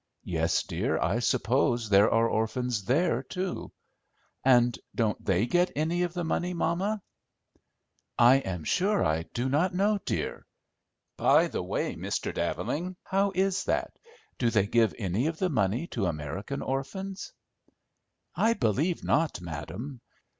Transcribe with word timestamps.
"Yes, 0.25 0.63
dear, 0.63 0.97
I 0.97 1.19
suppose 1.19 1.87
there 1.87 2.09
are 2.09 2.27
orphans 2.27 2.85
there 2.85 3.21
too." 3.21 3.71
"And 4.43 4.75
don't 4.95 5.23
they 5.23 5.45
get 5.45 5.69
any 5.75 6.01
of 6.01 6.13
the 6.15 6.23
money, 6.23 6.55
mamma?" 6.55 7.03
"I 8.17 8.37
am 8.37 8.63
sure 8.63 9.05
I 9.05 9.21
do 9.35 9.47
not 9.47 9.75
know, 9.75 9.99
dear. 10.03 10.47
By 11.17 11.45
the 11.49 11.61
way, 11.61 11.93
Mr. 11.95 12.33
Daveling, 12.33 12.95
how 13.03 13.31
is 13.35 13.63
that? 13.65 13.93
Do 14.39 14.49
they 14.49 14.65
give 14.65 14.95
any 14.97 15.27
of 15.27 15.37
the 15.37 15.49
money 15.51 15.85
to 15.89 16.07
American 16.07 16.63
orphans?" 16.63 17.31
"I 18.35 18.55
believe 18.55 19.03
not, 19.03 19.39
madam. 19.39 20.01